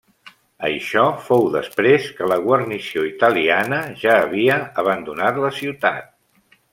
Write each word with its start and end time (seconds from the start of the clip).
Això 0.67 1.01
fou 1.25 1.43
després 1.55 2.07
que 2.21 2.29
la 2.31 2.39
guarnició 2.45 3.05
italiana 3.09 3.81
ja 4.05 4.15
havia 4.23 4.57
abandonat 4.85 5.39
la 5.45 5.53
ciutat. 5.59 6.11